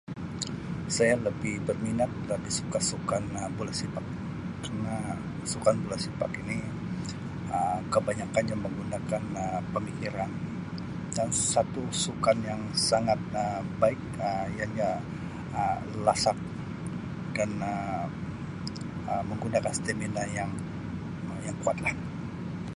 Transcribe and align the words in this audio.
Saya 0.95 1.13
lebih 1.27 1.55
berminat 1.67 2.09
dari 2.29 2.49
suka 2.59 2.79
sukan 2.89 3.23
bola 3.57 3.73
sepak 3.79 4.05
kerna 4.63 4.97
sukan 5.51 5.75
bola 5.83 5.97
sepak 6.05 6.31
ini 6.41 6.57
Um 7.55 7.79
kebanyakkannya 7.93 8.55
menggunakan 8.65 9.23
Um 9.43 9.63
pemikiran 9.75 10.31
dan 11.15 11.29
satu 11.53 11.83
sukan 12.03 12.37
yang 12.49 12.61
sangat 12.89 13.19
baik 13.81 14.01
Um 14.27 14.49
ianya 14.57 14.89
Um 15.61 15.79
lasak 16.07 16.37
dan 17.37 17.49
Um 17.67 18.07
menggunakan 19.29 19.73
stamina 19.77 20.23
yang 20.39 20.49
Um 21.29 21.37
yang 21.47 21.57
kuat 21.63 21.77
lah. 21.85 21.93